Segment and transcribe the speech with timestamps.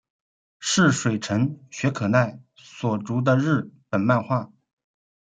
[0.57, 4.51] 是水城雪可奈所着的日本漫画。